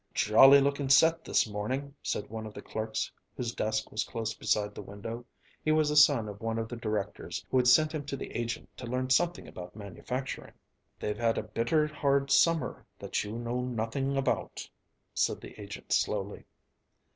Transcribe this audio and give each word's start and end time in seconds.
"Jolly 0.15 0.59
looking 0.61 0.89
set 0.89 1.23
this 1.23 1.47
morning," 1.47 1.93
said 2.01 2.27
one 2.27 2.47
of 2.47 2.55
the 2.55 2.61
clerks 2.63 3.11
whose 3.37 3.53
desk 3.53 3.91
was 3.91 4.03
close 4.03 4.33
beside 4.33 4.73
the 4.73 4.81
window; 4.81 5.23
he 5.63 5.71
was 5.71 5.91
a 5.91 5.95
son 5.95 6.27
of 6.27 6.41
one 6.41 6.57
of 6.57 6.67
the 6.67 6.75
directors, 6.75 7.45
who 7.51 7.57
had 7.57 7.67
sent 7.67 7.93
him 7.93 8.03
to 8.07 8.17
the 8.17 8.31
agent 8.35 8.75
to 8.77 8.87
learn 8.87 9.11
something 9.11 9.47
about 9.47 9.75
manufacturing. 9.75 10.53
"They've 10.99 11.19
had 11.19 11.37
a 11.37 11.43
bitter 11.43 11.85
hard 11.85 12.31
summer 12.31 12.83
that 12.97 13.23
you 13.23 13.33
know 13.37 13.61
nothing 13.61 14.17
about," 14.17 14.67
said 15.13 15.39
the 15.39 15.53
agent 15.61 15.93
slowly. 15.93 16.45